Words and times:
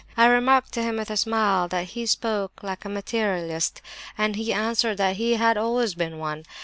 I 0.17 0.25
remarked 0.25 0.71
to 0.71 0.81
him, 0.81 0.97
with 0.97 1.11
a 1.11 1.15
smile, 1.15 1.67
that 1.67 1.89
he 1.89 2.07
spoke 2.07 2.63
like 2.63 2.85
a 2.85 2.89
materialist, 2.89 3.83
and 4.17 4.35
he 4.35 4.51
answered 4.51 4.97
that 4.97 5.17
he 5.17 5.35
had 5.35 5.57
always 5.57 5.93
been 5.93 6.17
one. 6.17 6.43